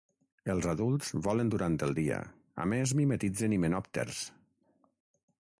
Els 0.53 0.67
adults 0.71 1.11
volen 1.27 1.51
durant 1.55 1.77
el 1.89 1.93
dia; 2.01 2.17
a 2.65 2.67
més 2.73 2.97
mimetitzen 3.01 3.57
himenòpters. 3.59 4.27